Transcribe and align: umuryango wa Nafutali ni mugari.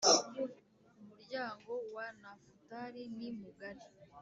umuryango 0.99 1.71
wa 1.95 2.07
Nafutali 2.21 3.03
ni 3.17 3.29
mugari. 3.37 3.83